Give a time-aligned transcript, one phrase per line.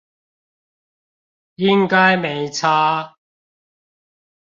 [1.57, 3.17] 應該沒差